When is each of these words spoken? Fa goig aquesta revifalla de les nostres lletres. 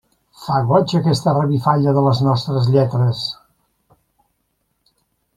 Fa 0.43 0.55
goig 0.69 0.93
aquesta 0.99 1.33
revifalla 1.35 1.93
de 1.97 2.03
les 2.07 2.21
nostres 2.27 2.69
lletres. 2.75 3.21